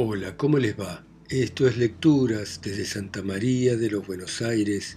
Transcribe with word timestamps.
Hola, 0.00 0.36
¿cómo 0.36 0.58
les 0.58 0.78
va? 0.78 1.04
Esto 1.28 1.66
es 1.66 1.76
Lecturas 1.76 2.60
desde 2.62 2.84
Santa 2.84 3.20
María 3.20 3.76
de 3.76 3.90
los 3.90 4.06
Buenos 4.06 4.40
Aires, 4.42 4.96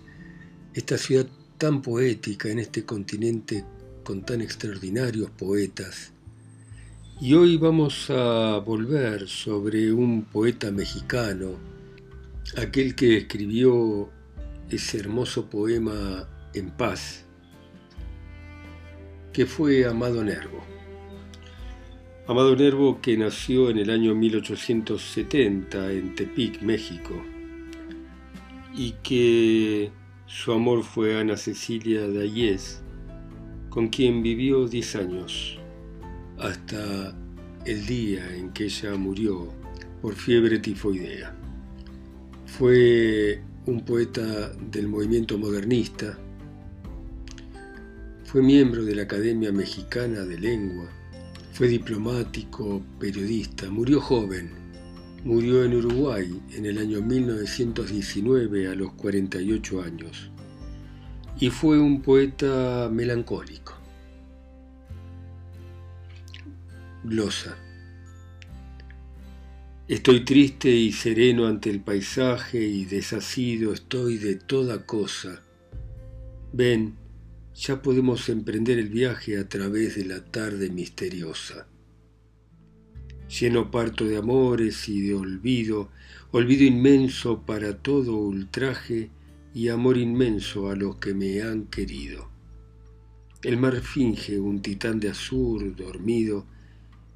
esta 0.76 0.96
ciudad 0.96 1.26
tan 1.58 1.82
poética 1.82 2.50
en 2.50 2.60
este 2.60 2.86
continente 2.86 3.66
con 4.04 4.24
tan 4.24 4.42
extraordinarios 4.42 5.32
poetas. 5.32 6.14
Y 7.20 7.34
hoy 7.34 7.57
vamos 7.57 8.11
a 8.11 8.60
volver 8.60 9.28
sobre 9.28 9.92
un 9.92 10.25
poeta 10.25 10.70
mexicano, 10.70 11.57
aquel 12.56 12.93
que 12.93 13.18
escribió 13.18 14.07
ese 14.70 15.00
hermoso 15.00 15.50
poema 15.50 16.29
En 16.54 16.70
paz, 16.70 17.25
que 19.33 19.47
fue 19.47 19.83
Amado 19.83 20.24
Nervo. 20.24 20.71
Amado 22.32 22.56
Nervo 22.56 23.02
que 23.02 23.18
nació 23.18 23.70
en 23.70 23.78
el 23.78 23.90
año 23.90 24.16
1870 24.16 25.92
en 25.92 26.16
Tepic, 26.16 26.62
México, 26.62 27.21
y 28.74 28.94
que 29.04 29.92
su 30.28 30.54
amor 30.54 30.84
fue 30.84 31.20
Ana 31.20 31.36
Cecilia 31.36 32.08
Dayes, 32.08 32.81
con 33.70 33.90
quien 33.90 34.23
vivió 34.23 34.66
10 34.66 34.95
años, 34.95 35.59
hasta 36.40 37.14
el 37.66 37.86
día 37.86 38.34
en 38.34 38.54
que 38.54 38.64
ella 38.64 38.95
murió 38.95 39.52
por 40.02 40.16
fiebre 40.16 40.59
tifoidea. 40.59 41.36
Fue 42.45 43.42
un 43.66 43.82
poeta 43.82 44.54
del 44.72 44.88
movimiento 44.88 45.38
modernista, 45.38 46.18
fue 48.23 48.42
miembro 48.42 48.86
de 48.86 48.95
la 48.95 49.02
Academia 49.02 49.52
Mexicana 49.52 50.22
de 50.22 50.40
Lengua, 50.40 51.00
fue 51.61 51.67
diplomático, 51.67 52.81
periodista, 53.00 53.70
murió 53.70 54.02
joven. 54.02 54.50
Murió 55.23 55.64
en 55.64 55.76
Uruguay 55.76 56.42
en 56.56 56.66
el 56.66 56.80
año 56.80 57.04
1919 57.04 58.67
a 58.67 58.73
los 58.73 58.94
48 58.94 59.84
años. 59.84 60.32
Y 61.39 61.52
fue 61.52 61.80
un 61.80 62.02
poeta 62.02 62.89
melancólico. 62.92 63.78
Glosa. 67.04 67.56
Estoy 69.88 70.26
triste 70.26 70.72
y 70.72 70.92
sereno 70.92 71.45
ante 71.45 71.70
el 71.70 71.82
paisaje 71.82 72.59
y 72.59 72.86
desasido 72.86 73.72
estoy 73.72 74.17
de 74.17 74.34
toda 74.34 74.88
cosa. 74.88 75.44
Ven, 76.54 76.95
ya 77.62 77.80
podemos 77.84 78.28
emprender 78.30 78.80
el 78.80 78.90
viaje 78.90 79.38
a 79.38 79.48
través 79.48 79.95
de 79.95 80.06
la 80.06 80.26
tarde 80.26 80.72
misteriosa. 80.72 81.67
Lleno 83.40 83.70
parto 83.70 84.04
de 84.04 84.17
amores 84.17 84.90
y 84.90 85.02
de 85.02 85.14
olvido, 85.14 85.92
olvido 86.32 86.64
inmenso 86.64 87.44
para 87.45 87.78
todo 87.78 88.17
ultraje 88.17 89.12
y 89.54 89.67
amor 89.67 89.98
inmenso 89.98 90.72
a 90.72 90.76
los 90.76 90.95
que 90.95 91.14
me 91.14 91.44
han 91.44 91.67
querido. 91.67 92.32
El 93.44 93.58
mar 93.58 93.80
finge 93.82 94.39
un 94.39 94.64
titán 94.64 95.00
de 95.00 95.09
azur 95.09 95.76
dormido, 95.76 96.48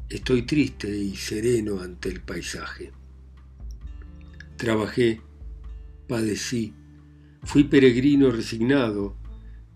estoy 0.09 0.43
triste 0.43 0.95
y 0.95 1.15
sereno 1.15 1.81
ante 1.81 2.09
el 2.09 2.21
paisaje. 2.21 2.91
Trabajé, 4.57 5.21
padecí, 6.07 6.71
fui 7.41 7.63
peregrino 7.63 8.29
resignado, 8.29 9.24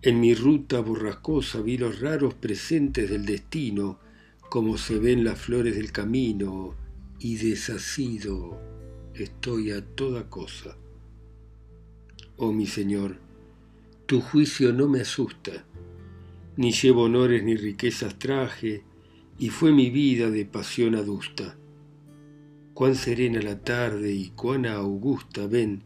en 0.02 0.18
mi 0.18 0.34
ruta 0.34 0.80
borrascosa 0.80 1.60
vi 1.60 1.76
los 1.76 2.00
raros 2.00 2.32
presentes 2.32 3.10
del 3.10 3.26
destino, 3.26 3.98
como 4.48 4.78
se 4.78 4.98
ven 4.98 5.24
las 5.24 5.38
flores 5.38 5.76
del 5.76 5.92
camino, 5.92 6.74
y 7.18 7.36
desasido 7.36 8.58
estoy 9.14 9.72
a 9.72 9.84
toda 9.84 10.30
cosa. 10.30 10.76
Oh 12.36 12.52
mi 12.52 12.66
Señor, 12.66 13.18
tu 14.06 14.22
juicio 14.22 14.72
no 14.72 14.88
me 14.88 15.02
asusta, 15.02 15.66
ni 16.56 16.72
llevo 16.72 17.02
honores 17.02 17.44
ni 17.44 17.54
riquezas 17.56 18.18
traje, 18.18 18.82
y 19.38 19.50
fue 19.50 19.72
mi 19.72 19.90
vida 19.90 20.30
de 20.30 20.46
pasión 20.46 20.94
adusta. 20.94 21.56
Cuán 22.72 22.94
serena 22.94 23.42
la 23.42 23.58
tarde 23.60 24.12
y 24.12 24.30
cuán 24.30 24.64
augusta, 24.64 25.46
ven, 25.46 25.82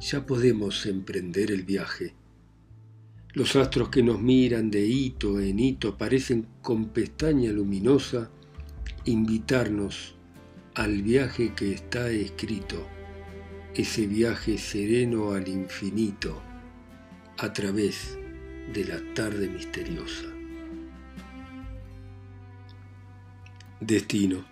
ya 0.00 0.24
podemos 0.26 0.86
emprender 0.86 1.50
el 1.50 1.64
viaje. 1.64 2.14
Los 3.34 3.56
astros 3.56 3.88
que 3.88 4.02
nos 4.02 4.20
miran 4.20 4.70
de 4.70 4.84
hito 4.84 5.40
en 5.40 5.58
hito 5.58 5.96
parecen 5.96 6.46
con 6.60 6.90
pestaña 6.90 7.50
luminosa 7.50 8.30
invitarnos 9.06 10.16
al 10.74 11.02
viaje 11.02 11.54
que 11.54 11.72
está 11.72 12.10
escrito, 12.10 12.86
ese 13.74 14.06
viaje 14.06 14.58
sereno 14.58 15.32
al 15.32 15.48
infinito 15.48 16.42
a 17.38 17.50
través 17.54 18.18
de 18.74 18.84
la 18.84 19.14
tarde 19.14 19.48
misteriosa. 19.48 20.26
Destino. 23.80 24.44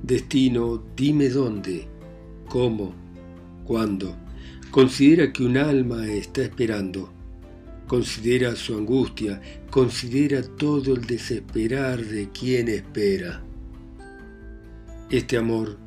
Destino, 0.00 0.80
dime 0.94 1.28
dónde, 1.28 1.88
cómo, 2.48 2.94
cuándo 3.64 4.23
Considera 4.74 5.32
que 5.32 5.44
un 5.44 5.56
alma 5.56 6.04
está 6.08 6.42
esperando. 6.42 7.08
Considera 7.86 8.56
su 8.56 8.76
angustia, 8.76 9.40
considera 9.70 10.42
todo 10.42 10.94
el 10.94 11.02
desesperar 11.02 12.04
de 12.04 12.28
quien 12.30 12.66
espera. 12.66 13.40
Este 15.10 15.36
amor, 15.36 15.78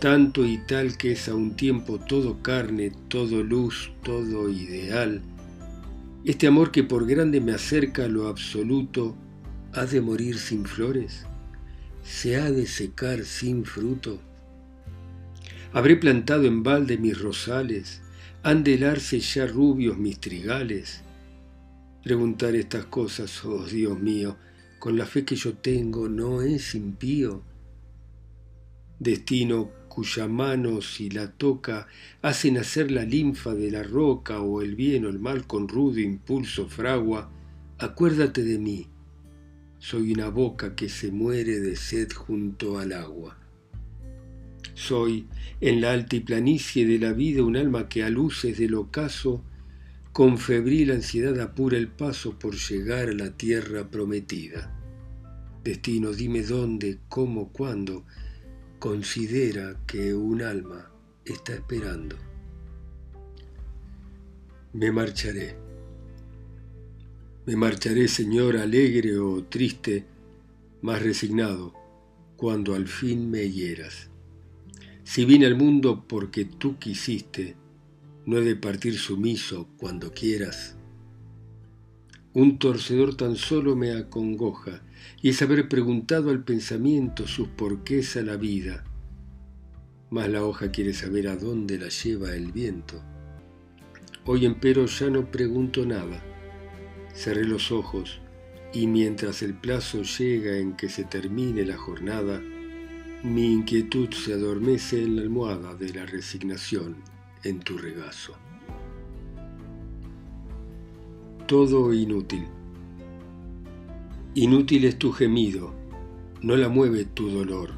tanto 0.00 0.44
y 0.44 0.58
tal 0.66 0.96
que 0.96 1.12
es 1.12 1.28
a 1.28 1.36
un 1.36 1.54
tiempo 1.54 2.00
todo 2.00 2.42
carne, 2.42 2.90
todo 3.06 3.44
luz, 3.44 3.92
todo 4.02 4.50
ideal, 4.50 5.22
este 6.24 6.48
amor 6.48 6.72
que 6.72 6.82
por 6.82 7.06
grande 7.06 7.40
me 7.40 7.52
acerca 7.52 8.06
a 8.06 8.08
lo 8.08 8.26
absoluto, 8.26 9.14
¿ha 9.72 9.86
de 9.86 10.00
morir 10.00 10.36
sin 10.36 10.64
flores? 10.64 11.26
¿Se 12.02 12.34
ha 12.34 12.50
de 12.50 12.66
secar 12.66 13.24
sin 13.24 13.64
fruto? 13.64 14.18
¿Habré 15.72 15.94
plantado 15.94 16.42
en 16.42 16.64
balde 16.64 16.98
mis 16.98 17.16
rosales? 17.20 18.02
¿Han 18.46 18.62
de 18.62 18.74
helarse 18.74 19.18
ya 19.18 19.44
rubios 19.44 19.98
mis 19.98 20.20
trigales? 20.20 21.02
Preguntar 22.04 22.54
estas 22.54 22.84
cosas, 22.84 23.44
oh 23.44 23.66
Dios 23.66 23.98
mío, 23.98 24.36
con 24.78 24.96
la 24.96 25.04
fe 25.04 25.24
que 25.24 25.34
yo 25.34 25.54
tengo, 25.54 26.08
no 26.08 26.42
es 26.42 26.76
impío. 26.76 27.42
Destino 29.00 29.72
cuya 29.88 30.28
mano 30.28 30.80
si 30.80 31.10
la 31.10 31.32
toca 31.32 31.88
hace 32.22 32.52
nacer 32.52 32.92
la 32.92 33.04
linfa 33.04 33.52
de 33.52 33.72
la 33.72 33.82
roca 33.82 34.40
o 34.40 34.62
el 34.62 34.76
bien 34.76 35.06
o 35.06 35.08
el 35.08 35.18
mal 35.18 35.48
con 35.48 35.66
rudo 35.66 35.98
impulso 35.98 36.68
fragua, 36.68 37.28
acuérdate 37.78 38.44
de 38.44 38.60
mí, 38.60 38.86
soy 39.80 40.12
una 40.12 40.28
boca 40.28 40.76
que 40.76 40.88
se 40.88 41.10
muere 41.10 41.58
de 41.58 41.74
sed 41.74 42.12
junto 42.12 42.78
al 42.78 42.92
agua. 42.92 43.36
Soy, 44.76 45.26
en 45.62 45.80
la 45.80 45.92
altiplanicie 45.92 46.86
de 46.86 46.98
la 46.98 47.14
vida, 47.14 47.42
un 47.42 47.56
alma 47.56 47.88
que 47.88 48.04
a 48.04 48.10
luces 48.10 48.58
del 48.58 48.74
ocaso, 48.74 49.42
con 50.12 50.36
febril 50.36 50.90
ansiedad 50.92 51.40
apura 51.40 51.78
el 51.78 51.88
paso 51.88 52.38
por 52.38 52.54
llegar 52.56 53.08
a 53.08 53.14
la 53.14 53.30
tierra 53.30 53.90
prometida. 53.90 54.78
Destino, 55.64 56.12
dime 56.12 56.42
dónde, 56.42 56.98
cómo, 57.08 57.48
cuándo, 57.54 58.04
considera 58.78 59.80
que 59.86 60.12
un 60.12 60.42
alma 60.42 60.90
está 61.24 61.54
esperando. 61.54 62.16
Me 64.74 64.92
marcharé. 64.92 65.56
Me 67.46 67.56
marcharé, 67.56 68.08
Señor, 68.08 68.58
alegre 68.58 69.18
o 69.18 69.42
triste, 69.44 70.04
más 70.82 71.02
resignado, 71.02 71.72
cuando 72.36 72.74
al 72.74 72.86
fin 72.86 73.30
me 73.30 73.50
hieras. 73.50 74.10
Si 75.06 75.24
vine 75.24 75.46
al 75.46 75.54
mundo 75.54 76.04
porque 76.08 76.44
tú 76.44 76.80
quisiste, 76.80 77.54
no 78.26 78.38
he 78.38 78.40
de 78.40 78.56
partir 78.56 78.98
sumiso 78.98 79.68
cuando 79.76 80.10
quieras. 80.10 80.76
Un 82.32 82.58
torcedor 82.58 83.16
tan 83.16 83.36
solo 83.36 83.76
me 83.76 83.92
acongoja, 83.92 84.82
y 85.22 85.28
es 85.28 85.40
haber 85.42 85.68
preguntado 85.68 86.30
al 86.30 86.42
pensamiento 86.42 87.28
sus 87.28 87.46
porqués 87.46 88.16
a 88.16 88.22
la 88.22 88.36
vida. 88.36 88.82
Mas 90.10 90.28
la 90.28 90.44
hoja 90.44 90.72
quiere 90.72 90.92
saber 90.92 91.28
a 91.28 91.36
dónde 91.36 91.78
la 91.78 91.88
lleva 91.88 92.34
el 92.34 92.50
viento. 92.50 93.00
Hoy 94.24 94.44
empero 94.44 94.86
ya 94.86 95.08
no 95.08 95.30
pregunto 95.30 95.86
nada. 95.86 96.20
Cerré 97.14 97.44
los 97.44 97.70
ojos, 97.70 98.20
y 98.74 98.88
mientras 98.88 99.40
el 99.42 99.54
plazo 99.54 100.02
llega 100.02 100.58
en 100.58 100.74
que 100.74 100.88
se 100.88 101.04
termine 101.04 101.64
la 101.64 101.76
jornada, 101.76 102.42
mi 103.26 103.52
inquietud 103.52 104.08
se 104.12 104.34
adormece 104.34 105.02
en 105.02 105.16
la 105.16 105.22
almohada 105.22 105.74
de 105.74 105.92
la 105.92 106.06
resignación 106.06 106.94
en 107.42 107.58
tu 107.58 107.76
regazo. 107.76 108.34
Todo 111.48 111.92
inútil. 111.92 112.46
Inútil 114.34 114.84
es 114.84 114.96
tu 114.96 115.10
gemido, 115.10 115.74
no 116.40 116.56
la 116.56 116.68
mueve 116.68 117.04
tu 117.04 117.28
dolor. 117.28 117.72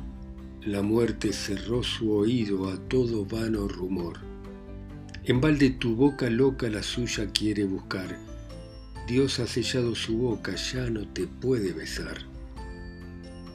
la 0.66 0.82
muerte 0.82 1.32
cerró 1.32 1.82
su 1.82 2.12
oído 2.12 2.68
a 2.68 2.76
todo 2.76 3.24
vano 3.24 3.68
rumor. 3.68 4.18
En 5.24 5.40
balde 5.40 5.70
tu 5.70 5.96
boca 5.96 6.28
loca 6.28 6.68
la 6.68 6.82
suya 6.82 7.32
quiere 7.32 7.64
buscar. 7.64 8.18
Dios 9.06 9.38
ha 9.38 9.46
sellado 9.46 9.94
su 9.94 10.18
boca, 10.18 10.54
ya 10.56 10.90
no 10.90 11.08
te 11.08 11.26
puede 11.26 11.72
besar. 11.72 12.27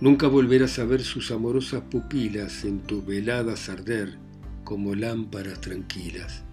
Nunca 0.04 0.28
volverás 0.28 0.80
a 0.80 0.84
ver 0.84 1.02
sus 1.02 1.32
amorosas 1.32 1.84
pupilas 1.90 2.66
en 2.66 2.82
tus 2.82 3.06
veladas 3.06 3.70
arder 3.70 4.18
como 4.66 4.96
lámparas 4.96 5.62
tranquilas. 5.62 6.44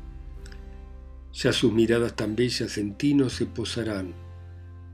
Ya 1.34 1.52
sus 1.52 1.72
miradas 1.72 2.14
tan 2.14 2.36
bellas 2.36 2.78
en 2.78 2.96
ti 2.96 3.12
no 3.12 3.28
se 3.28 3.46
posarán. 3.46 4.14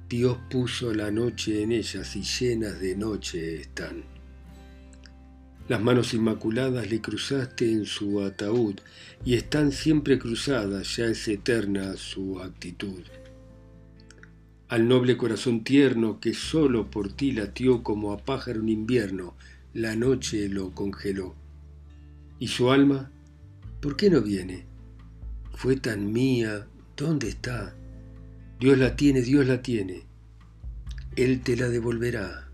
Dios 0.09 0.39
puso 0.49 0.95
la 0.95 1.11
noche 1.11 1.63
en 1.63 1.71
ellas 1.71 2.17
y 2.17 2.23
llenas 2.23 2.81
de 2.81 2.97
noche 2.97 3.57
están. 3.61 4.05
Las 5.69 5.83
manos 5.83 6.15
inmaculadas 6.15 6.91
le 6.91 7.03
cruzaste 7.03 7.71
en 7.71 7.85
su 7.85 8.23
ataúd 8.23 8.77
y 9.23 9.35
están 9.35 9.71
siempre 9.71 10.19
cruzadas, 10.19 10.97
ya 10.97 11.05
es 11.05 11.29
eterna 11.29 11.95
su 11.99 12.41
actitud 12.41 13.03
al 14.69 14.89
noble 14.89 15.17
corazón 15.17 15.63
tierno 15.63 16.19
que 16.19 16.35
solo 16.35 16.91
por 16.91 17.13
ti 17.13 17.31
latió 17.31 17.85
como 17.85 18.13
a 18.13 18.19
pájaro 18.19 18.61
en 18.61 18.69
invierno, 18.69 19.35
la 19.73 19.95
noche 19.95 20.49
lo 20.49 20.73
congeló. 20.73 21.37
¿Y 22.41 22.49
su 22.49 22.73
alma? 22.73 23.11
¿Por 23.81 23.97
qué 23.97 24.11
no 24.11 24.23
viene? 24.23 24.67
Fue 25.53 25.77
tan 25.77 26.13
mía, 26.13 26.67
¿dónde 26.97 27.29
está? 27.29 27.77
Dios 28.59 28.77
la 28.77 28.97
tiene, 28.97 29.23
Dios 29.23 29.47
la 29.47 29.63
tiene. 29.63 30.05
Él 31.15 31.43
te 31.43 31.57
la 31.57 31.69
devolverá, 31.69 32.51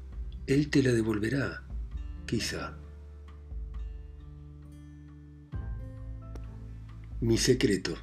Él 0.47 0.69
te 0.69 0.82
la 0.82 0.93
devolverá, 0.93 1.65
quizá. 2.26 2.76
Mi 7.20 7.38
secreto. 7.38 7.94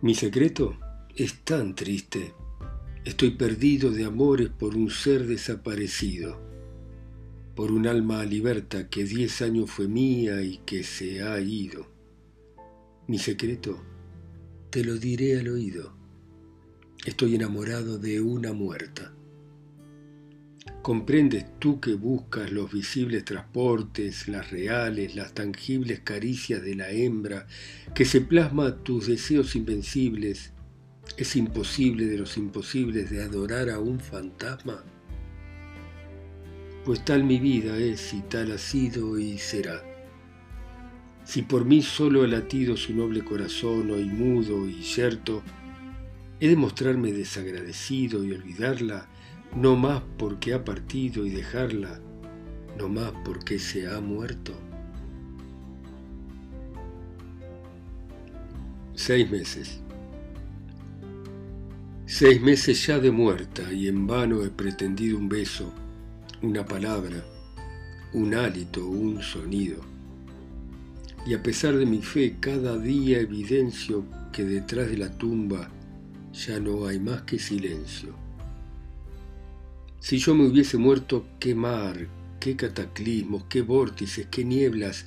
Mi 0.00 0.14
secreto 0.14 0.78
es 1.18 1.40
tan 1.40 1.74
triste. 1.74 2.32
Estoy 3.04 3.32
perdido 3.32 3.90
de 3.90 4.04
amores 4.04 4.50
por 4.50 4.76
un 4.76 4.88
ser 4.88 5.26
desaparecido, 5.26 6.40
por 7.56 7.72
un 7.72 7.88
alma 7.88 8.24
liberta 8.24 8.88
que 8.88 9.02
diez 9.02 9.42
años 9.42 9.68
fue 9.68 9.88
mía 9.88 10.42
y 10.42 10.58
que 10.58 10.84
se 10.84 11.24
ha 11.24 11.40
ido. 11.40 11.90
Mi 13.08 13.18
secreto, 13.18 13.82
te 14.70 14.84
lo 14.84 14.94
diré 14.96 15.40
al 15.40 15.48
oído. 15.48 15.92
Estoy 17.04 17.34
enamorado 17.34 17.98
de 17.98 18.20
una 18.20 18.52
muerta. 18.52 19.12
¿Comprendes 20.82 21.46
tú 21.58 21.80
que 21.80 21.94
buscas 21.94 22.52
los 22.52 22.72
visibles 22.72 23.24
transportes, 23.24 24.28
las 24.28 24.52
reales, 24.52 25.16
las 25.16 25.34
tangibles 25.34 25.98
caricias 25.98 26.62
de 26.62 26.76
la 26.76 26.90
hembra, 26.90 27.48
que 27.92 28.04
se 28.04 28.20
plasma 28.20 28.84
tus 28.84 29.08
deseos 29.08 29.56
invencibles 29.56 30.52
¿Es 31.16 31.34
imposible 31.36 32.06
de 32.06 32.18
los 32.18 32.36
imposibles 32.36 33.10
de 33.10 33.22
adorar 33.22 33.70
a 33.70 33.78
un 33.78 33.98
fantasma? 33.98 34.84
Pues 36.84 37.04
tal 37.04 37.24
mi 37.24 37.38
vida 37.38 37.76
es 37.76 38.14
y 38.14 38.20
tal 38.22 38.52
ha 38.52 38.58
sido 38.58 39.18
y 39.18 39.38
será. 39.38 39.82
Si 41.24 41.42
por 41.42 41.64
mí 41.64 41.82
solo 41.82 42.22
ha 42.22 42.26
latido 42.26 42.76
su 42.76 42.94
noble 42.94 43.24
corazón 43.24 43.90
hoy 43.90 44.06
mudo 44.06 44.66
y 44.66 44.80
yerto, 44.80 45.42
he 46.40 46.48
de 46.48 46.56
mostrarme 46.56 47.12
desagradecido 47.12 48.24
y 48.24 48.32
olvidarla, 48.32 49.08
no 49.54 49.76
más 49.76 50.02
porque 50.16 50.54
ha 50.54 50.64
partido 50.64 51.26
y 51.26 51.30
dejarla, 51.30 52.00
no 52.78 52.88
más 52.88 53.12
porque 53.24 53.58
se 53.58 53.88
ha 53.88 54.00
muerto. 54.00 54.52
Seis 58.94 59.30
meses. 59.30 59.82
Seis 62.10 62.40
meses 62.40 62.86
ya 62.86 62.98
de 62.98 63.10
muerta 63.10 63.70
y 63.70 63.86
en 63.86 64.06
vano 64.06 64.42
he 64.42 64.48
pretendido 64.48 65.18
un 65.18 65.28
beso, 65.28 65.70
una 66.40 66.64
palabra, 66.64 67.22
un 68.14 68.34
hálito, 68.34 68.88
un 68.88 69.20
sonido. 69.20 69.82
Y 71.26 71.34
a 71.34 71.42
pesar 71.42 71.76
de 71.76 71.84
mi 71.84 72.00
fe, 72.00 72.36
cada 72.40 72.78
día 72.78 73.20
evidencio 73.20 74.06
que 74.32 74.42
detrás 74.42 74.88
de 74.88 74.96
la 74.96 75.18
tumba 75.18 75.70
ya 76.32 76.58
no 76.58 76.86
hay 76.86 76.98
más 76.98 77.22
que 77.22 77.38
silencio. 77.38 78.14
Si 80.00 80.16
yo 80.16 80.34
me 80.34 80.46
hubiese 80.46 80.78
muerto, 80.78 81.26
qué 81.38 81.54
mar, 81.54 82.08
qué 82.40 82.56
cataclismos, 82.56 83.44
qué 83.50 83.60
vórtices, 83.60 84.28
qué 84.30 84.46
nieblas, 84.46 85.04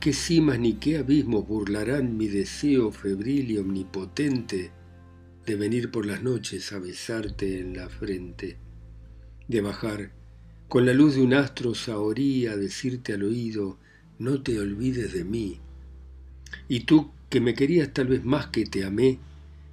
qué 0.00 0.14
cimas 0.14 0.58
ni 0.58 0.72
qué 0.76 0.96
abismos 0.96 1.46
burlarán 1.46 2.16
mi 2.16 2.26
deseo 2.26 2.90
febril 2.90 3.50
y 3.50 3.58
omnipotente 3.58 4.77
de 5.48 5.56
venir 5.56 5.90
por 5.90 6.04
las 6.04 6.22
noches 6.22 6.72
a 6.72 6.78
besarte 6.78 7.58
en 7.58 7.74
la 7.74 7.88
frente, 7.88 8.58
de 9.48 9.62
bajar 9.62 10.12
con 10.68 10.84
la 10.84 10.92
luz 10.92 11.14
de 11.14 11.22
un 11.22 11.32
astro 11.32 11.74
saorí 11.74 12.42
decirte 12.42 13.14
al 13.14 13.22
oído, 13.22 13.78
no 14.18 14.42
te 14.42 14.60
olvides 14.60 15.14
de 15.14 15.24
mí. 15.24 15.58
Y 16.68 16.80
tú, 16.80 17.12
que 17.30 17.40
me 17.40 17.54
querías 17.54 17.94
tal 17.94 18.08
vez 18.08 18.26
más 18.26 18.48
que 18.48 18.66
te 18.66 18.84
amé, 18.84 19.20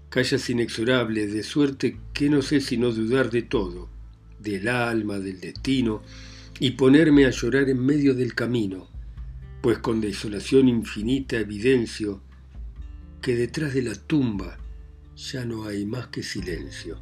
callas 0.07 0.49
inexorable, 0.49 1.27
de 1.27 1.43
suerte 1.43 1.97
que 2.13 2.29
no 2.29 2.41
sé 2.41 2.61
sino 2.61 2.93
dudar 2.93 3.29
de 3.29 3.41
todo, 3.41 3.89
del 4.39 4.69
alma, 4.69 5.19
del 5.19 5.41
destino, 5.41 6.03
y 6.57 6.71
ponerme 6.71 7.25
a 7.25 7.31
llorar 7.31 7.69
en 7.69 7.85
medio 7.85 8.13
del 8.13 8.33
camino, 8.33 8.87
pues 9.61 9.79
con 9.79 9.99
desolación 9.99 10.69
infinita 10.69 11.37
evidencio 11.37 12.21
que 13.21 13.35
detrás 13.35 13.73
de 13.73 13.81
la 13.81 13.95
tumba 13.95 14.57
ya 15.15 15.45
no 15.45 15.65
hay 15.65 15.85
más 15.85 16.07
que 16.07 16.23
silencio. 16.23 17.01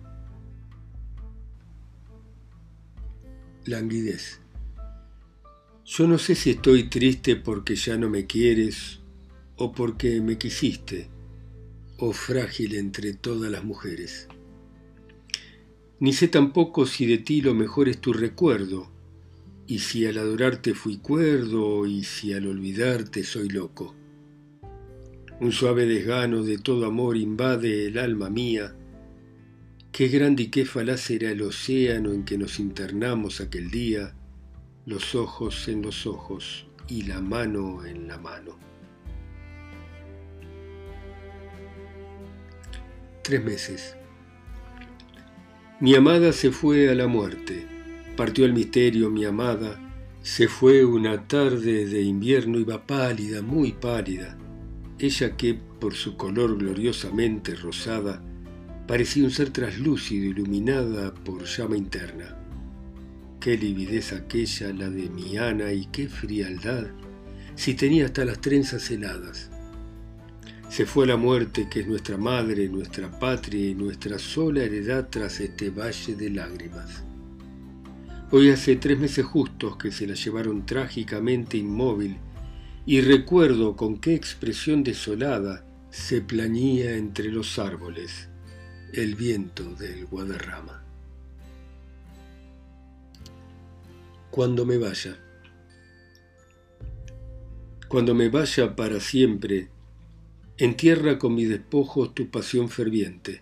Languidez. 3.65 4.39
Yo 5.85 6.07
no 6.07 6.17
sé 6.17 6.35
si 6.35 6.51
estoy 6.51 6.89
triste 6.89 7.35
porque 7.35 7.75
ya 7.75 7.97
no 7.97 8.09
me 8.09 8.25
quieres 8.25 8.99
o 9.57 9.71
porque 9.71 10.21
me 10.21 10.37
quisiste, 10.37 11.09
o 11.97 12.11
frágil 12.13 12.75
entre 12.75 13.13
todas 13.13 13.51
las 13.51 13.63
mujeres. 13.63 14.27
Ni 15.99 16.13
sé 16.13 16.27
tampoco 16.27 16.85
si 16.85 17.05
de 17.05 17.19
ti 17.19 17.41
lo 17.41 17.53
mejor 17.53 17.87
es 17.87 17.99
tu 17.99 18.13
recuerdo, 18.13 18.91
y 19.67 19.79
si 19.79 20.05
al 20.05 20.17
adorarte 20.17 20.73
fui 20.73 20.97
cuerdo, 20.97 21.85
y 21.85 22.03
si 22.03 22.33
al 22.33 22.47
olvidarte 22.47 23.23
soy 23.23 23.49
loco. 23.49 23.95
Un 25.43 25.51
suave 25.51 25.85
desgano 25.85 26.41
de 26.41 26.57
todo 26.57 26.85
amor 26.85 27.17
invade 27.17 27.87
el 27.87 27.97
alma 27.97 28.29
mía. 28.29 28.73
Qué 29.91 30.07
grande 30.07 30.43
y 30.43 30.47
qué 30.47 30.63
falaz 30.63 31.09
era 31.09 31.31
el 31.31 31.41
océano 31.41 32.13
en 32.13 32.23
que 32.23 32.37
nos 32.37 32.61
internamos 32.61 33.41
aquel 33.41 33.69
día, 33.69 34.15
los 34.85 35.15
ojos 35.15 35.67
en 35.67 35.81
los 35.81 36.07
ojos 36.07 36.65
y 36.87 37.01
la 37.03 37.19
mano 37.19 37.85
en 37.85 38.07
la 38.07 38.17
mano. 38.17 38.57
Tres 43.21 43.43
meses. 43.43 43.97
Mi 45.81 45.93
amada 45.93 46.31
se 46.31 46.51
fue 46.51 46.89
a 46.89 46.95
la 46.95 47.07
muerte, 47.07 47.67
partió 48.15 48.45
el 48.45 48.53
misterio 48.53 49.09
mi 49.09 49.25
amada, 49.25 49.77
se 50.21 50.47
fue 50.47 50.85
una 50.85 51.27
tarde 51.27 51.85
de 51.85 52.01
invierno, 52.01 52.59
iba 52.59 52.87
pálida, 52.87 53.41
muy 53.41 53.73
pálida 53.73 54.37
ella 54.99 55.35
que, 55.35 55.53
por 55.53 55.95
su 55.95 56.15
color 56.17 56.57
gloriosamente 56.57 57.55
rosada, 57.55 58.21
parecía 58.87 59.23
un 59.23 59.31
ser 59.31 59.49
traslúcido 59.51 60.25
iluminada 60.25 61.13
por 61.13 61.45
llama 61.45 61.77
interna. 61.77 62.37
Qué 63.39 63.57
lividez 63.57 64.13
aquella 64.13 64.71
la 64.73 64.89
de 64.89 65.09
mi 65.09 65.37
Ana 65.37 65.73
y 65.73 65.85
qué 65.87 66.07
frialdad, 66.07 66.87
si 67.55 67.73
tenía 67.73 68.05
hasta 68.05 68.25
las 68.25 68.39
trenzas 68.39 68.89
heladas. 68.91 69.49
Se 70.69 70.85
fue 70.85 71.05
la 71.05 71.17
muerte 71.17 71.67
que 71.69 71.81
es 71.81 71.87
nuestra 71.87 72.17
madre, 72.17 72.67
nuestra 72.67 73.19
patria 73.19 73.69
y 73.69 73.75
nuestra 73.75 74.17
sola 74.17 74.63
heredad 74.63 75.07
tras 75.09 75.39
este 75.39 75.69
valle 75.69 76.15
de 76.15 76.29
lágrimas. 76.29 77.03
Hoy 78.31 78.49
hace 78.49 78.77
tres 78.77 78.97
meses 78.97 79.25
justos 79.25 79.77
que 79.77 79.91
se 79.91 80.07
la 80.07 80.15
llevaron 80.15 80.65
trágicamente 80.65 81.57
inmóvil 81.57 82.17
y 82.85 83.01
recuerdo 83.01 83.75
con 83.75 83.97
qué 83.97 84.13
expresión 84.13 84.83
desolada 84.83 85.65
se 85.89 86.21
plañía 86.21 86.97
entre 86.97 87.31
los 87.31 87.57
árboles 87.59 88.29
el 88.93 89.15
viento 89.15 89.73
del 89.75 90.05
Guadarrama. 90.05 90.83
Cuando 94.29 94.65
me 94.65 94.77
vaya, 94.77 95.17
cuando 97.87 98.13
me 98.13 98.29
vaya 98.29 98.75
para 98.75 98.99
siempre, 98.99 99.69
entierra 100.57 101.17
con 101.17 101.35
mis 101.35 101.49
despojos 101.49 102.13
tu 102.13 102.29
pasión 102.29 102.69
ferviente, 102.69 103.41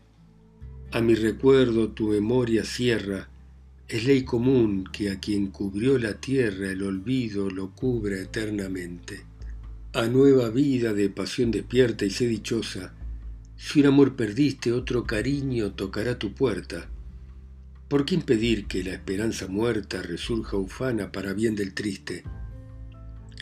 a 0.92 1.02
mi 1.02 1.16
recuerdo 1.16 1.90
tu 1.90 2.10
memoria 2.10 2.64
cierra 2.64 3.30
Es 3.88 4.06
ley 4.06 4.24
común 4.24 4.86
que 4.92 5.10
a 5.10 5.20
quien 5.20 5.48
cubrió 5.48 5.98
la 5.98 6.14
tierra 6.14 6.72
el 6.72 6.84
olvido 6.84 7.50
lo 7.50 7.72
cubra 7.72 8.20
eternamente. 8.20 9.31
A 9.94 10.08
nueva 10.08 10.50
vida 10.50 10.94
de 10.94 11.10
pasión 11.10 11.52
despierta 11.52 12.06
y 12.06 12.12
sé 12.12 12.26
dichosa, 12.26 12.94
si 13.58 13.82
un 13.82 13.88
amor 13.88 14.16
perdiste, 14.16 14.72
otro 14.72 15.04
cariño 15.04 15.74
tocará 15.74 16.18
tu 16.18 16.34
puerta. 16.34 16.90
¿Por 17.90 18.06
qué 18.06 18.16
impedir 18.16 18.68
que 18.68 18.86
la 18.86 18.94
esperanza 18.94 19.48
muerta 19.48 20.02
resurja 20.02 20.56
ufana 20.56 21.12
para 21.12 21.34
bien 21.34 21.58
del 21.58 21.74
triste? 21.74 22.24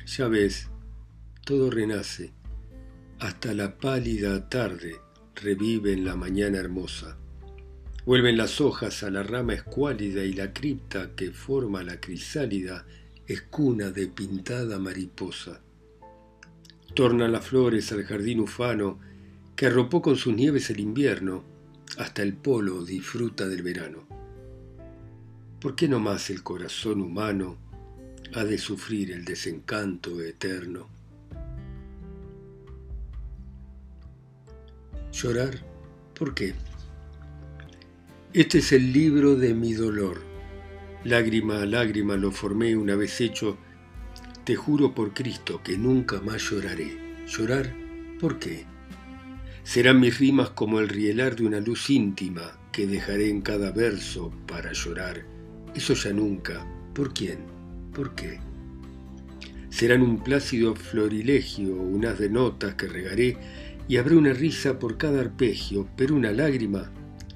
Ya 0.08 0.28
ves, 0.28 0.70
todo 1.46 1.70
renace, 1.70 2.34
hasta 3.20 3.54
la 3.54 3.78
pálida 3.78 4.50
tarde 4.50 4.96
revive 5.36 5.94
en 5.94 6.04
la 6.04 6.16
mañana 6.16 6.58
hermosa. 6.58 7.16
Vuelven 8.08 8.38
las 8.38 8.60
hojas 8.60 9.04
a 9.04 9.12
la 9.12 9.22
rama 9.22 9.54
escuálida 9.54 10.24
y 10.24 10.34
la 10.34 10.52
cripta 10.52 11.12
que 11.16 11.30
forma 11.30 11.84
la 11.84 12.00
crisálida 12.00 12.88
es 13.28 13.44
cuna 13.44 13.92
de 13.92 14.08
pintada 14.08 14.80
mariposa. 14.80 15.62
Tornan 17.00 17.32
las 17.32 17.46
flores 17.46 17.94
al 17.94 18.04
jardín 18.04 18.42
ufano 18.42 19.00
que 19.56 19.68
arropó 19.68 20.02
con 20.02 20.18
sus 20.18 20.36
nieves 20.36 20.70
el 20.70 20.82
invierno, 20.82 21.46
hasta 21.98 22.24
el 22.24 22.34
polo 22.34 22.84
disfruta 22.84 23.48
del 23.48 23.64
verano. 23.64 24.06
¿Por 25.62 25.78
qué 25.78 25.88
no 25.88 26.02
más 26.02 26.30
el 26.30 26.44
corazón 26.44 27.00
humano 27.00 27.56
ha 28.34 28.44
de 28.44 28.58
sufrir 28.58 29.12
el 29.12 29.24
desencanto 29.24 30.22
eterno? 30.22 30.90
Llorar, 35.14 35.58
¿por 36.14 36.36
qué? 36.36 36.54
Este 38.34 38.58
es 38.58 38.74
el 38.74 38.92
libro 38.92 39.38
de 39.38 39.54
mi 39.54 39.72
dolor. 39.72 40.22
Lágrima 41.06 41.62
a 41.62 41.66
lágrima 41.66 42.18
lo 42.18 42.34
formé 42.34 42.76
una 42.76 42.98
vez 42.98 43.22
hecho. 43.22 43.58
Te 44.50 44.56
juro 44.56 44.96
por 44.96 45.14
Cristo 45.14 45.62
que 45.64 45.78
nunca 45.78 46.22
más 46.22 46.42
lloraré. 46.50 46.98
¿Llorar? 47.28 47.72
¿Por 48.20 48.40
qué? 48.40 48.66
Serán 49.62 50.00
mis 50.00 50.18
rimas 50.18 50.50
como 50.50 50.80
el 50.80 50.90
rielar 50.90 51.36
de 51.36 51.46
una 51.46 51.60
luz 51.60 51.92
íntima 51.92 52.58
que 52.72 52.88
dejaré 52.88 53.30
en 53.30 53.44
cada 53.44 53.70
verso 53.70 54.34
para 54.48 54.74
llorar. 54.74 55.24
Eso 55.76 55.94
ya 55.94 56.14
nunca. 56.14 56.66
¿Por 56.96 57.14
quién? 57.14 57.46
¿Por 57.94 58.16
qué? 58.16 58.40
Serán 59.70 60.02
un 60.02 60.24
plácido 60.24 60.74
florilegio, 60.74 61.76
unas 61.76 62.18
de 62.18 62.32
notas 62.32 62.74
que 62.74 62.88
regaré, 62.88 63.38
y 63.88 63.98
habrá 63.98 64.16
una 64.16 64.34
risa 64.34 64.80
por 64.80 64.98
cada 64.98 65.22
arpegio, 65.22 65.88
pero 65.96 66.16
una 66.16 66.32
lágrima 66.32 66.92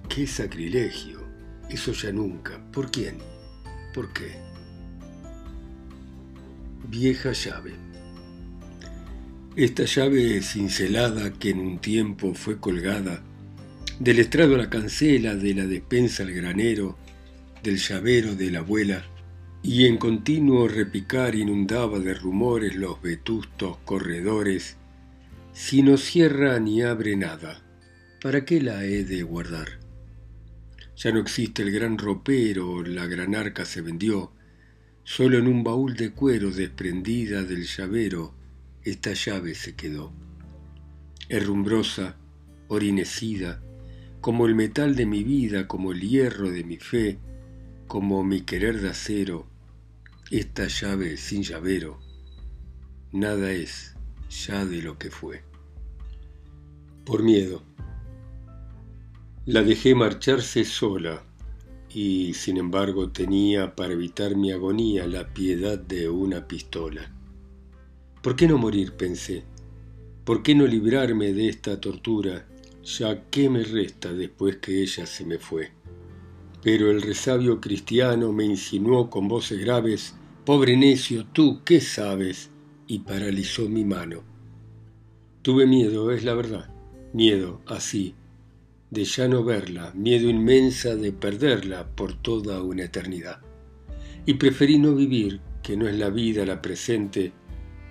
¡Qué 0.10 0.26
sacrilegio! 0.26 1.22
Eso 1.70 1.92
ya 1.92 2.12
nunca. 2.12 2.60
¿Por 2.72 2.90
quién? 2.90 3.20
¿Por 3.94 4.12
qué? 4.14 4.53
Vieja 6.90 7.32
llave. 7.32 7.74
Esta 9.56 9.86
llave 9.86 10.42
cincelada 10.42 11.32
que 11.32 11.52
en 11.52 11.60
un 11.60 11.80
tiempo 11.80 12.34
fue 12.34 12.60
colgada, 12.60 13.24
del 14.00 14.20
estrado 14.20 14.56
a 14.56 14.58
la 14.58 14.70
cancela, 14.70 15.36
de 15.36 15.54
la 15.54 15.66
despensa 15.66 16.24
al 16.24 16.34
granero, 16.34 16.98
del 17.64 17.78
llavero 17.78 18.36
de 18.36 18.52
la 18.52 18.60
abuela, 18.60 19.06
y 19.62 19.86
en 19.86 19.98
continuo 19.98 20.68
repicar 20.68 21.36
inundaba 21.36 22.00
de 22.00 22.14
rumores 22.16 22.76
los 22.76 23.02
vetustos 23.02 23.78
corredores, 23.86 24.76
si 25.54 25.84
no 25.84 25.96
cierra 25.98 26.60
ni 26.60 26.82
abre 26.82 27.16
nada, 27.16 27.62
¿para 28.22 28.44
qué 28.44 28.62
la 28.62 28.84
he 28.84 29.06
de 29.06 29.24
guardar? 29.24 29.80
Ya 30.98 31.14
no 31.14 31.20
existe 31.20 31.62
el 31.62 31.72
gran 31.72 31.98
ropero, 31.98 32.84
la 32.84 33.06
gran 33.06 33.36
arca 33.36 33.64
se 33.64 33.80
vendió. 33.80 34.33
Solo 35.04 35.38
en 35.38 35.48
un 35.48 35.64
baúl 35.64 35.96
de 35.96 36.12
cuero 36.12 36.52
desprendida 36.52 37.44
del 37.44 37.66
llavero, 37.66 38.34
esta 38.84 39.14
llave 39.14 39.54
se 39.54 39.76
quedó. 39.76 40.14
Herrumbrosa, 41.30 42.16
orinecida, 42.70 43.62
como 44.22 44.46
el 44.46 44.56
metal 44.56 44.96
de 44.96 45.06
mi 45.06 45.24
vida, 45.24 45.68
como 45.68 45.92
el 45.92 46.02
hierro 46.02 46.50
de 46.50 46.64
mi 46.64 46.78
fe, 46.78 47.20
como 47.88 48.24
mi 48.24 48.42
querer 48.42 48.80
de 48.80 48.90
acero, 48.90 49.46
esta 50.32 50.68
llave 50.68 51.18
sin 51.18 51.44
llavero, 51.44 52.00
nada 53.12 53.52
es 53.52 53.96
ya 54.30 54.66
de 54.66 54.82
lo 54.82 54.98
que 54.98 55.12
fue. 55.12 55.44
Por 57.06 57.24
miedo, 57.24 57.62
la 59.46 59.62
dejé 59.64 59.94
marcharse 59.94 60.64
sola 60.64 61.26
y 61.94 62.34
sin 62.34 62.58
embargo 62.58 63.10
tenía 63.10 63.76
para 63.76 63.94
evitar 63.94 64.36
mi 64.36 64.52
agonía 64.52 65.06
la 65.08 65.34
piedad 65.34 65.78
de 65.78 66.10
una 66.10 66.48
pistola. 66.48 67.12
¿Por 68.22 68.36
qué 68.36 68.48
no 68.48 68.58
morir? 68.58 68.94
pensé. 68.94 69.44
¿Por 70.24 70.42
qué 70.42 70.56
no 70.56 70.66
librarme 70.66 71.34
de 71.34 71.50
esta 71.50 71.80
tortura? 71.80 72.48
Ya 72.84 73.24
qué 73.30 73.50
me 73.50 73.64
resta 73.64 74.14
después 74.14 74.58
que 74.58 74.82
ella 74.82 75.06
se 75.06 75.26
me 75.26 75.38
fue. 75.38 75.72
Pero 76.64 76.90
el 76.90 77.02
resabio 77.02 77.60
cristiano 77.60 78.32
me 78.32 78.46
insinuó 78.46 79.10
con 79.10 79.28
voces 79.28 79.60
graves, 79.60 80.16
Pobre 80.46 80.76
necio, 80.76 81.26
tú, 81.32 81.62
¿qué 81.64 81.80
sabes? 81.80 82.50
y 82.86 83.00
paralizó 83.00 83.70
mi 83.70 83.86
mano. 83.86 84.24
Tuve 85.42 85.66
miedo, 85.66 86.12
es 86.12 86.26
la 86.26 86.34
verdad, 86.34 86.70
miedo, 87.14 87.62
así, 87.66 88.14
de 88.94 89.06
ya 89.06 89.28
no 89.28 89.44
verla, 89.44 89.92
miedo 89.96 90.30
inmensa 90.30 90.96
de 90.96 91.12
perderla 91.12 91.88
por 91.88 92.14
toda 92.14 92.62
una 92.62 92.84
eternidad. 92.84 93.42
Y 94.28 94.36
preferí 94.36 94.78
no 94.78 94.94
vivir, 94.94 95.42
que 95.64 95.76
no 95.76 95.88
es 95.88 95.96
la 95.98 96.12
vida 96.12 96.46
la 96.46 96.62
presente, 96.62 97.32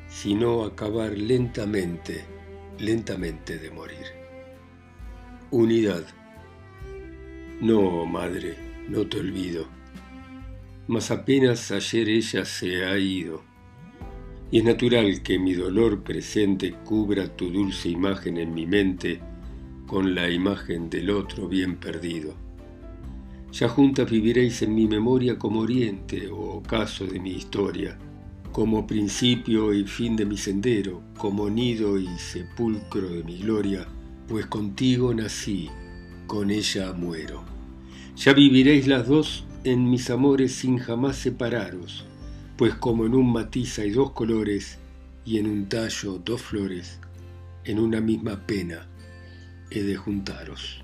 sino 0.08 0.64
acabar 0.64 1.18
lentamente, 1.18 2.24
lentamente 2.78 3.58
de 3.58 3.70
morir. 3.72 4.06
Unidad. 5.50 6.06
No, 7.60 8.06
madre, 8.06 8.56
no 8.88 9.04
te 9.08 9.18
olvido. 9.18 9.66
Mas 10.86 11.10
apenas 11.10 11.72
ayer 11.72 12.08
ella 12.08 12.44
se 12.44 12.84
ha 12.84 12.96
ido. 12.96 13.42
Y 14.52 14.58
es 14.58 14.64
natural 14.64 15.22
que 15.22 15.38
mi 15.38 15.54
dolor 15.54 16.04
presente 16.04 16.74
cubra 16.84 17.36
tu 17.36 17.50
dulce 17.50 17.88
imagen 17.88 18.38
en 18.38 18.54
mi 18.54 18.66
mente 18.66 19.20
con 19.92 20.14
la 20.14 20.30
imagen 20.30 20.88
del 20.88 21.10
otro 21.10 21.48
bien 21.48 21.76
perdido. 21.76 22.32
Ya 23.52 23.68
juntas 23.68 24.10
viviréis 24.10 24.62
en 24.62 24.74
mi 24.74 24.86
memoria 24.86 25.38
como 25.38 25.60
oriente 25.60 26.28
o 26.28 26.54
ocaso 26.54 27.04
de 27.04 27.20
mi 27.20 27.32
historia, 27.32 27.98
como 28.52 28.86
principio 28.86 29.74
y 29.74 29.84
fin 29.84 30.16
de 30.16 30.24
mi 30.24 30.38
sendero, 30.38 31.02
como 31.18 31.50
nido 31.50 31.98
y 31.98 32.08
sepulcro 32.16 33.06
de 33.10 33.22
mi 33.22 33.36
gloria, 33.40 33.86
pues 34.28 34.46
contigo 34.46 35.12
nací, 35.12 35.68
con 36.26 36.50
ella 36.50 36.94
muero. 36.94 37.44
Ya 38.16 38.32
viviréis 38.32 38.86
las 38.86 39.06
dos 39.06 39.44
en 39.62 39.90
mis 39.90 40.08
amores 40.08 40.54
sin 40.54 40.78
jamás 40.78 41.16
separaros, 41.16 42.06
pues 42.56 42.74
como 42.76 43.04
en 43.04 43.14
un 43.14 43.30
matiz 43.30 43.78
hay 43.78 43.90
dos 43.90 44.12
colores 44.12 44.78
y 45.26 45.36
en 45.36 45.50
un 45.50 45.68
tallo 45.68 46.18
dos 46.24 46.40
flores, 46.40 46.98
en 47.66 47.78
una 47.78 48.00
misma 48.00 48.46
pena 48.46 48.88
he 49.74 49.82
de 49.82 49.96
juntaros. 49.96 50.82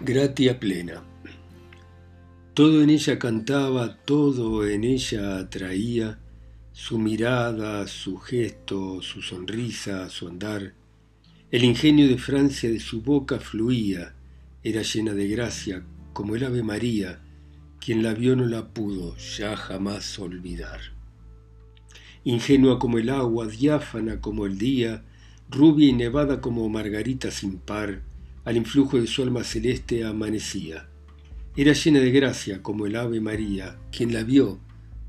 Gratia 0.00 0.60
plena. 0.60 1.02
Todo 2.54 2.82
en 2.82 2.90
ella 2.90 3.18
cantaba, 3.18 3.96
todo 4.04 4.66
en 4.66 4.84
ella 4.84 5.38
atraía, 5.38 6.18
su 6.72 6.98
mirada, 6.98 7.86
su 7.86 8.18
gesto, 8.18 9.02
su 9.02 9.22
sonrisa, 9.22 10.08
su 10.10 10.28
andar. 10.28 10.74
El 11.50 11.64
ingenio 11.64 12.08
de 12.08 12.18
Francia 12.18 12.70
de 12.70 12.80
su 12.80 13.02
boca 13.02 13.40
fluía, 13.40 14.14
era 14.62 14.82
llena 14.82 15.12
de 15.14 15.28
gracia, 15.28 15.84
como 16.12 16.34
el 16.34 16.44
Ave 16.44 16.62
María, 16.62 17.20
quien 17.80 18.02
la 18.02 18.14
vio 18.14 18.36
no 18.36 18.46
la 18.46 18.68
pudo 18.68 19.16
ya 19.16 19.56
jamás 19.56 20.18
olvidar. 20.18 20.80
Ingenua 22.24 22.78
como 22.78 22.98
el 22.98 23.10
agua, 23.10 23.46
diáfana 23.46 24.20
como 24.20 24.44
el 24.46 24.58
día, 24.58 25.04
rubia 25.50 25.88
y 25.88 25.92
nevada 25.92 26.40
como 26.40 26.68
margarita 26.68 27.30
sin 27.30 27.58
par, 27.58 28.02
al 28.44 28.56
influjo 28.56 29.00
de 29.00 29.06
su 29.06 29.22
alma 29.22 29.44
celeste 29.44 30.04
amanecía. 30.04 30.88
Era 31.56 31.72
llena 31.72 32.00
de 32.00 32.10
gracia 32.10 32.62
como 32.62 32.86
el 32.86 32.96
Ave 32.96 33.20
María, 33.20 33.78
quien 33.90 34.12
la 34.12 34.22
vio 34.22 34.60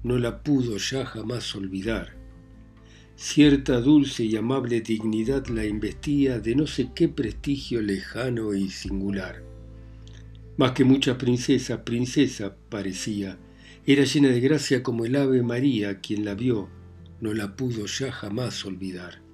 no 0.04 0.18
la 0.18 0.44
pudo 0.44 0.78
ya 0.78 1.06
jamás 1.06 1.56
olvidar. 1.56 2.16
Cierta 3.16 3.82
dulce 3.82 4.24
y 4.24 4.36
amable 4.36 4.82
dignidad 4.82 5.48
la 5.48 5.66
investía 5.66 6.40
de 6.40 6.56
no 6.56 6.68
sé 6.68 6.92
qué 6.96 7.10
prestigio 7.10 7.82
lejano 7.82 8.54
y 8.54 8.70
singular. 8.70 9.44
Más 10.56 10.72
que 10.72 10.84
muchas 10.84 11.18
princesas, 11.18 11.80
princesa 11.80 12.56
parecía. 12.70 13.38
Era 13.86 14.04
llena 14.04 14.30
de 14.30 14.40
gracia 14.40 14.84
como 14.84 15.06
el 15.06 15.16
Ave 15.16 15.42
María, 15.44 16.00
quien 16.00 16.26
la 16.26 16.36
vio 16.36 16.70
no 17.20 17.34
la 17.34 17.56
pudo 17.56 17.88
ya 17.88 18.12
jamás 18.12 18.64
olvidar. 18.66 19.27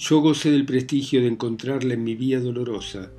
Yo 0.00 0.20
gocé 0.20 0.50
del 0.50 0.64
prestigio 0.64 1.20
de 1.20 1.28
encontrarla 1.28 1.92
en 1.92 2.02
mi 2.02 2.14
vía 2.14 2.40
dolorosa, 2.40 3.12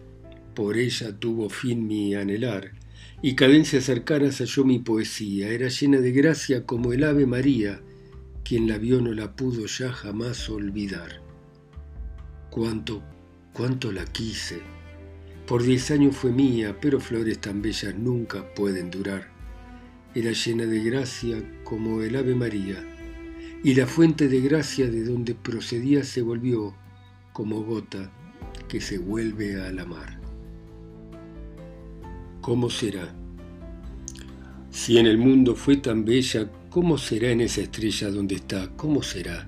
por 0.55 0.77
ella 0.77 1.15
tuvo 1.15 1.47
fin 1.47 1.85
mi 1.85 2.15
anhelar, 2.15 2.71
y 3.21 3.35
cadencias 3.35 3.83
cercanas 3.83 4.39
halló 4.39 4.65
mi 4.65 4.79
poesía. 4.79 5.50
Era 5.50 5.67
llena 5.67 6.00
de 6.00 6.11
gracia 6.11 6.65
como 6.65 6.91
el 6.91 7.03
Ave 7.03 7.27
María, 7.27 7.79
quien 8.43 8.67
la 8.67 8.79
vio 8.79 9.00
no 9.00 9.13
la 9.13 9.35
pudo 9.35 9.67
ya 9.67 9.91
jamás 9.91 10.50
olvidar. 10.50 11.21
Cuánto, 12.50 13.03
cuánto 13.53 13.91
la 13.91 14.05
quise. 14.05 14.61
Por 15.45 15.61
diez 15.61 15.91
años 15.91 16.15
fue 16.15 16.31
mía, 16.31 16.79
pero 16.81 17.00
flores 17.00 17.39
tan 17.39 17.61
bellas 17.61 17.93
nunca 17.93 18.55
pueden 18.55 18.89
durar. 18.89 19.29
Era 20.15 20.31
llena 20.31 20.65
de 20.65 20.81
gracia 20.81 21.61
como 21.63 22.01
el 22.01 22.15
Ave 22.15 22.33
María, 22.33 22.83
y 23.63 23.75
la 23.75 23.86
fuente 23.86 24.27
de 24.27 24.41
gracia 24.41 24.89
de 24.89 25.03
donde 25.03 25.36
procedía 25.36 26.03
se 26.03 26.22
volvió 26.22 26.74
como 27.32 27.63
gota 27.63 28.12
que 28.68 28.82
se 28.82 28.98
vuelve 28.98 29.62
a 29.62 29.72
la 29.72 29.86
mar. 29.86 30.20
¿Cómo 32.41 32.70
será? 32.72 33.13
Si 34.72 34.98
en 34.98 35.06
el 35.06 35.18
mundo 35.18 35.56
fue 35.56 35.77
tan 35.77 36.06
bella, 36.06 36.50
¿cómo 36.70 36.98
será 36.98 37.30
en 37.30 37.41
esa 37.41 37.62
estrella 37.62 38.10
donde 38.10 38.36
está? 38.36 38.70
¿Cómo 38.75 39.03
será? 39.03 39.48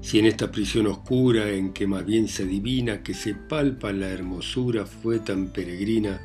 Si 0.00 0.20
en 0.20 0.26
esta 0.26 0.52
prisión 0.52 0.86
oscura 0.86 1.50
en 1.50 1.72
que 1.72 1.88
más 1.88 2.06
bien 2.06 2.28
se 2.28 2.44
adivina 2.44 3.02
que 3.02 3.14
se 3.14 3.34
palpa 3.34 3.92
la 3.92 4.08
hermosura 4.08 4.86
fue 4.86 5.18
tan 5.18 5.52
peregrina, 5.52 6.20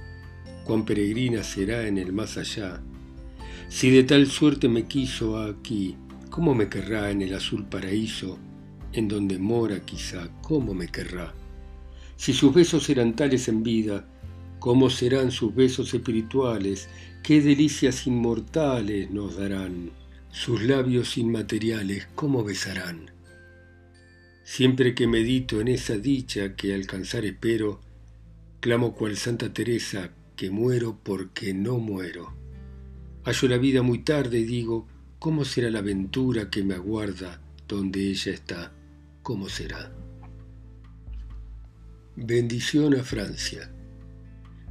cuán 0.63 0.85
peregrina 0.85 1.43
será 1.43 1.87
en 1.87 1.97
el 1.97 2.13
más 2.13 2.37
allá. 2.37 2.83
Si 3.67 3.89
de 3.89 4.03
tal 4.03 4.27
suerte 4.27 4.69
me 4.69 4.85
quiso 4.85 5.41
aquí, 5.41 5.97
¿cómo 6.33 6.55
me 6.55 6.67
querrá 6.67 7.11
en 7.11 7.21
el 7.21 7.35
azul 7.35 7.63
paraíso, 7.63 8.39
en 8.91 9.07
donde 9.07 9.37
mora 9.37 9.85
quizá, 9.85 10.29
cómo 10.41 10.73
me 10.73 10.87
querrá? 10.87 11.31
Si 12.15 12.33
sus 12.33 12.51
besos 12.51 12.89
eran 12.89 13.15
tales 13.15 13.47
en 13.49 13.61
vida, 13.61 14.07
¿cómo 14.57 14.89
serán 14.89 15.29
sus 15.29 15.53
besos 15.53 15.93
espirituales? 15.93 16.89
¿Qué 17.21 17.39
delicias 17.39 18.07
inmortales 18.07 19.11
nos 19.11 19.37
darán? 19.37 19.91
Sus 20.31 20.63
labios 20.63 21.19
inmateriales, 21.19 22.07
¿cómo 22.15 22.43
besarán? 22.43 23.11
Siempre 24.43 24.95
que 24.95 25.05
medito 25.05 25.61
en 25.61 25.67
esa 25.67 25.99
dicha 25.99 26.55
que 26.55 26.73
alcanzar 26.73 27.25
espero, 27.25 27.79
clamo 28.59 28.95
cual 28.95 29.17
Santa 29.17 29.53
Teresa 29.53 30.09
que 30.35 30.49
muero 30.49 30.97
porque 31.03 31.53
no 31.53 31.77
muero. 31.77 32.33
Hallo 33.23 33.47
la 33.49 33.57
vida 33.59 33.83
muy 33.83 33.99
tarde 33.99 34.39
y 34.39 34.45
digo, 34.45 34.87
¿cómo 35.23 35.45
será 35.45 35.69
la 35.69 35.79
aventura 35.79 36.49
que 36.49 36.65
me 36.65 36.73
aguarda 36.73 37.39
donde 37.65 38.09
ella 38.09 38.33
está? 38.33 38.73
¿Cómo 39.21 39.47
será? 39.47 39.89
Bendición 42.17 42.93
a 42.95 43.03
Francia. 43.03 43.71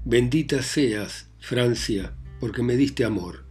Bendita 0.04 0.62
seas, 0.62 1.30
Francia, 1.38 2.14
porque 2.38 2.62
me 2.62 2.76
diste 2.76 3.06
amor. 3.06 3.46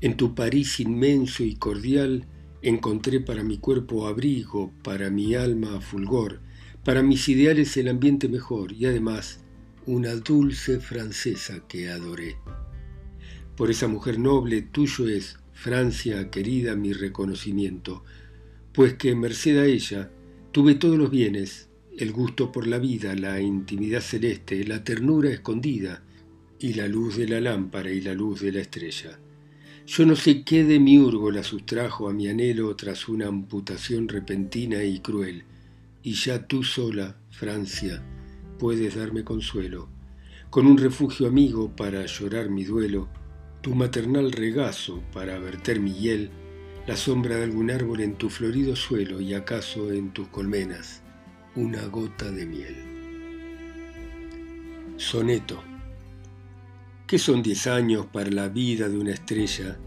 En 0.00 0.16
tu 0.16 0.34
París 0.34 0.80
inmenso 0.80 1.44
y 1.44 1.56
cordial, 1.56 2.26
Encontré 2.62 3.20
para 3.20 3.44
mi 3.44 3.58
cuerpo 3.58 4.08
abrigo, 4.08 4.72
para 4.82 5.10
mi 5.10 5.34
alma 5.34 5.82
fulgor, 5.82 6.40
para 6.84 7.02
mis 7.02 7.28
ideales 7.28 7.76
el 7.76 7.86
ambiente 7.86 8.30
mejor 8.30 8.72
y 8.72 8.86
además 8.86 9.40
una 9.84 10.14
dulce 10.14 10.80
francesa 10.80 11.60
que 11.68 11.90
adoré. 11.90 12.38
Por 13.56 13.70
esa 13.70 13.88
mujer 13.88 14.18
noble 14.18 14.62
tuyo 14.62 15.06
es, 15.06 15.38
Francia 15.56 16.30
querida, 16.30 16.76
mi 16.76 16.92
reconocimiento, 16.92 18.04
pues 18.74 18.92
que 18.94 19.14
merced 19.14 19.56
a 19.56 19.64
ella 19.64 20.10
tuve 20.52 20.74
todos 20.74 20.98
los 20.98 21.10
bienes, 21.10 21.70
el 21.96 22.12
gusto 22.12 22.52
por 22.52 22.66
la 22.66 22.78
vida, 22.78 23.14
la 23.14 23.40
intimidad 23.40 24.02
celeste, 24.02 24.62
la 24.66 24.84
ternura 24.84 25.30
escondida, 25.30 26.02
y 26.58 26.74
la 26.74 26.88
luz 26.88 27.16
de 27.16 27.26
la 27.26 27.40
lámpara 27.40 27.90
y 27.90 28.02
la 28.02 28.12
luz 28.12 28.42
de 28.42 28.52
la 28.52 28.60
estrella. 28.60 29.18
Yo 29.86 30.04
no 30.04 30.14
sé 30.14 30.44
qué 30.44 30.62
de 30.62 30.78
miurgo 30.78 31.30
la 31.30 31.42
sustrajo 31.42 32.10
a 32.10 32.12
mi 32.12 32.28
anhelo 32.28 32.76
tras 32.76 33.08
una 33.08 33.28
amputación 33.28 34.08
repentina 34.08 34.84
y 34.84 35.00
cruel, 35.00 35.44
y 36.02 36.12
ya 36.12 36.46
tú 36.46 36.64
sola, 36.64 37.16
Francia, 37.30 38.02
puedes 38.58 38.96
darme 38.96 39.24
consuelo, 39.24 39.88
con 40.50 40.66
un 40.66 40.76
refugio 40.76 41.26
amigo 41.26 41.74
para 41.74 42.04
llorar 42.04 42.50
mi 42.50 42.64
duelo, 42.64 43.08
tu 43.60 43.74
maternal 43.74 44.32
regazo 44.32 45.02
para 45.12 45.38
verter 45.38 45.80
mi 45.80 45.92
hiel, 45.92 46.30
la 46.86 46.96
sombra 46.96 47.36
de 47.36 47.44
algún 47.44 47.70
árbol 47.70 48.00
en 48.00 48.14
tu 48.14 48.30
florido 48.30 48.76
suelo 48.76 49.20
y 49.20 49.34
acaso 49.34 49.92
en 49.92 50.12
tus 50.12 50.28
colmenas 50.28 51.02
una 51.56 51.86
gota 51.86 52.30
de 52.30 52.46
miel. 52.46 52.76
Soneto 54.96 55.62
¿Qué 57.06 57.18
son 57.18 57.40
diez 57.40 57.68
años 57.68 58.06
para 58.12 58.30
la 58.30 58.48
vida 58.48 58.88
de 58.88 58.98
una 58.98 59.12
estrella, 59.12 59.78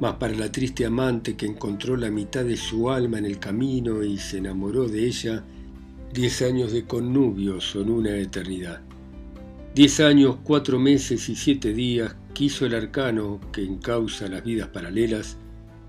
mas 0.00 0.14
para 0.14 0.34
la 0.34 0.50
triste 0.50 0.84
amante 0.84 1.36
que 1.36 1.46
encontró 1.46 1.96
la 1.96 2.10
mitad 2.10 2.44
de 2.44 2.56
su 2.56 2.90
alma 2.90 3.18
en 3.18 3.24
el 3.24 3.38
camino 3.38 4.02
y 4.02 4.18
se 4.18 4.38
enamoró 4.38 4.88
de 4.88 5.06
ella, 5.06 5.44
diez 6.12 6.42
años 6.42 6.72
de 6.72 6.84
connubio 6.84 7.60
son 7.60 7.88
una 7.88 8.16
eternidad. 8.16 8.82
Diez 9.76 10.00
años, 10.00 10.38
cuatro 10.42 10.80
meses 10.80 11.28
y 11.28 11.36
siete 11.36 11.72
días 11.72 12.16
quiso 12.36 12.66
el 12.66 12.74
arcano 12.74 13.40
que 13.50 13.64
encausa 13.64 14.28
las 14.28 14.44
vidas 14.44 14.68
paralelas 14.68 15.38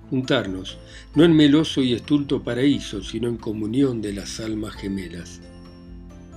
juntarnos, 0.10 0.78
no 1.14 1.26
en 1.26 1.36
meloso 1.36 1.82
y 1.82 1.92
estulto 1.92 2.42
paraíso, 2.42 3.04
sino 3.04 3.28
en 3.28 3.36
comunión 3.36 4.02
de 4.02 4.14
las 4.14 4.40
almas 4.40 4.76
gemelas. 4.76 5.42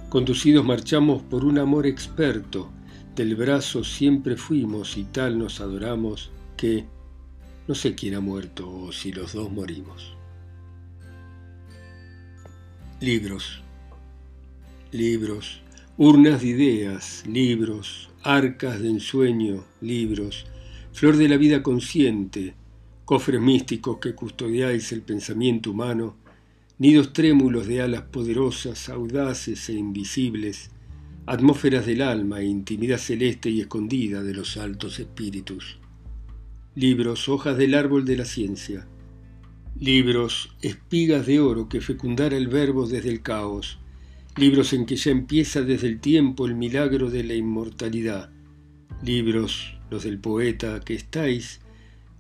Conducidos 0.09 0.65
marchamos 0.65 1.23
por 1.23 1.45
un 1.45 1.61
amor 1.61 1.87
experto, 1.87 2.73
del 3.15 3.37
brazo 3.37 3.85
siempre 3.85 4.37
fuimos 4.37 4.97
y 4.97 5.05
tal 5.05 5.39
nos 5.39 5.61
adoramos 5.61 6.33
que 6.57 6.87
no 7.69 7.77
sé 7.77 7.95
quién 7.95 8.17
ha 8.17 8.21
muerto 8.21 8.69
o 8.69 8.91
si 8.91 9.13
los 9.13 9.33
dos 9.33 9.53
morimos. 9.53 10.17
Libros, 13.01 13.63
libros, 14.91 15.61
urnas 15.97 16.41
de 16.41 16.49
ideas, 16.49 17.23
libros, 17.29 18.10
arcas 18.23 18.81
de 18.81 18.89
ensueño, 18.89 19.65
libros, 19.81 20.47
flor 20.93 21.17
de 21.17 21.29
la 21.29 21.37
vida 21.37 21.63
consciente, 21.63 22.55
cofres 23.05 23.41
místicos 23.41 23.99
que 23.99 24.15
custodiáis 24.15 24.93
el 24.93 25.03
pensamiento 25.03 25.71
humano, 25.71 26.17
nidos 26.79 27.13
trémulos 27.13 27.67
de 27.67 27.83
alas 27.83 28.03
poderosas, 28.03 28.89
audaces 28.89 29.69
e 29.69 29.75
invisibles, 29.75 30.71
atmósferas 31.27 31.87
del 31.87 32.03
alma, 32.03 32.43
intimidad 32.43 32.99
celeste 32.99 33.51
y 33.51 33.61
escondida 33.61 34.23
de 34.23 34.35
los 34.35 34.57
altos 34.57 34.99
espíritus. 34.99 35.79
Libros, 36.75 37.29
hojas 37.29 37.57
del 37.57 37.75
árbol 37.75 38.05
de 38.05 38.17
la 38.17 38.25
ciencia. 38.25 38.87
Libros, 39.79 40.55
espigas 40.63 41.27
de 41.27 41.41
oro 41.41 41.69
que 41.69 41.81
fecundara 41.81 42.37
el 42.37 42.49
verbo 42.49 42.87
desde 42.87 43.11
el 43.11 43.23
caos. 43.23 43.79
Libros 44.37 44.73
en 44.73 44.87
que 44.87 44.95
ya 44.95 45.11
empieza 45.11 45.63
desde 45.63 45.89
el 45.89 46.01
tiempo 46.01 46.47
el 46.47 46.55
milagro 46.55 47.11
de 47.11 47.25
la 47.25 47.35
inmortalidad. 47.35 48.31
Libros, 49.03 49.77
los 49.91 50.05
del 50.05 50.21
poeta, 50.21 50.81
que 50.81 50.95
estáis 50.95 51.61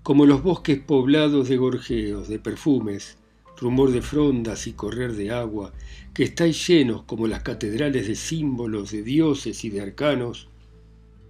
como 0.02 0.26
los 0.26 0.42
bosques 0.42 0.80
poblados 0.80 1.48
de 1.48 1.56
gorjeos, 1.56 2.28
de 2.28 2.40
perfumes, 2.40 3.16
rumor 3.56 3.92
de 3.92 4.02
frondas 4.02 4.66
y 4.66 4.72
correr 4.72 5.12
de 5.12 5.30
agua, 5.30 5.72
que 6.12 6.24
estáis 6.24 6.66
llenos 6.66 7.04
como 7.04 7.28
las 7.28 7.42
catedrales 7.42 8.08
de 8.08 8.16
símbolos 8.16 8.90
de 8.90 9.02
dioses 9.02 9.64
y 9.64 9.70
de 9.70 9.80
arcanos, 9.80 10.48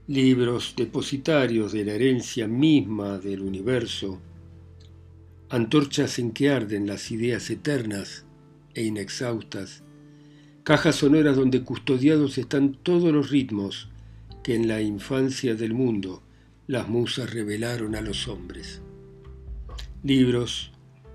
libros 0.07 0.75
depositarios 0.77 1.73
de 1.73 1.85
la 1.85 1.93
herencia 1.93 2.49
misma 2.49 3.19
del 3.19 3.43
universo, 3.43 4.19
antorchas 5.51 6.19
en 6.19 6.31
que 6.31 6.49
arden 6.51 6.87
las 6.87 7.11
ideas 7.11 7.51
eternas 7.51 8.25
e 8.75 8.85
inexhaustas, 8.85 9.83
cajas 10.71 10.95
sonoras 10.95 11.35
donde 11.35 11.65
custodiados 11.65 12.39
están 12.39 12.75
todos 12.75 13.13
los 13.13 13.31
ritmos 13.31 13.89
que 14.45 14.55
en 14.55 14.69
la 14.69 14.81
infancia 14.81 15.57
del 15.57 15.75
mundo 15.75 16.23
las 16.69 16.89
musas 16.89 17.35
revelaron 17.35 17.97
a 17.97 18.01
los 18.01 18.29
hombres. 18.29 18.81
Libros 20.05 20.71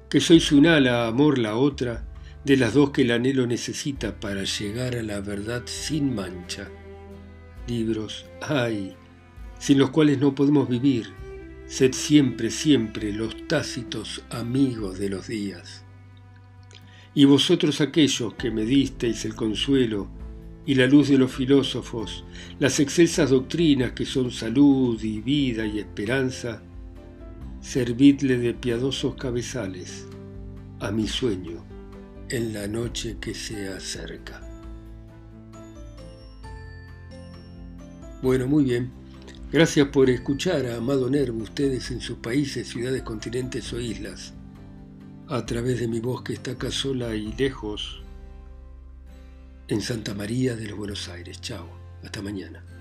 que 0.10 0.20
sois 0.20 0.52
una 0.52 0.82
la 0.82 1.08
amor 1.08 1.38
la 1.38 1.56
otra, 1.56 2.06
de 2.44 2.58
las 2.58 2.74
dos 2.74 2.90
que 2.90 3.04
el 3.04 3.12
anhelo 3.12 3.48
necesita 3.48 4.20
para 4.20 4.44
llegar 4.44 4.94
a 4.98 5.04
la 5.04 5.22
verdad 5.22 5.62
sin 5.68 6.14
mancha. 6.14 6.68
Libros, 7.66 8.26
ay, 8.42 8.94
sin 9.58 9.80
los 9.80 9.92
cuales 9.92 10.20
no 10.20 10.36
podemos 10.36 10.68
vivir, 10.68 11.14
sed 11.66 11.94
siempre, 11.94 12.52
siempre 12.52 13.14
los 13.14 13.48
tácitos 13.48 14.22
amigos 14.32 15.00
de 15.00 15.08
los 15.08 15.30
días. 15.30 15.85
Y 17.16 17.26
vosotros 17.26 17.82
aquellos 17.82 18.34
que 18.34 18.52
me 18.52 18.66
disteis 18.66 19.26
el 19.26 19.34
consuelo 19.34 20.10
y 20.66 20.76
la 20.76 20.86
luz 20.86 21.10
de 21.10 21.18
los 21.18 21.32
filósofos, 21.32 22.26
las 22.60 22.80
excelsas 22.80 23.30
doctrinas 23.30 23.94
que 23.94 24.06
son 24.06 24.32
salud 24.32 25.02
y 25.02 25.22
vida 25.22 25.66
y 25.66 25.80
esperanza, 25.80 26.62
servidle 27.62 28.38
de 28.38 28.54
piadosos 28.54 29.16
cabezales 29.16 30.06
a 30.80 30.92
mi 30.92 31.08
sueño 31.08 31.64
en 32.30 32.54
la 32.54 32.68
noche 32.68 33.18
que 33.20 33.34
se 33.34 33.70
acerca. 33.70 34.42
Bueno, 38.22 38.48
muy 38.48 38.66
bien. 38.66 38.92
Gracias 39.52 39.88
por 39.88 40.10
escuchar 40.10 40.66
a 40.66 40.78
Amado 40.78 41.10
Nervo, 41.10 41.44
ustedes 41.44 41.90
en 41.92 42.02
sus 42.02 42.18
países, 42.18 42.68
ciudades, 42.68 43.04
continentes 43.04 43.72
o 43.72 43.80
islas, 43.80 44.34
a 45.28 45.46
través 45.46 45.80
de 45.80 45.88
mi 45.88 46.00
voz 46.00 46.24
que 46.24 46.34
está 46.34 46.52
acá 46.52 46.70
sola 46.70 47.16
y 47.16 47.34
lejos, 47.34 48.04
en 49.68 49.82
Santa 49.82 50.14
María 50.14 50.56
de 50.56 50.68
los 50.68 50.78
Buenos 50.78 51.10
Aires. 51.10 51.42
Chao, 51.42 51.68
hasta 52.04 52.22
mañana. 52.22 52.75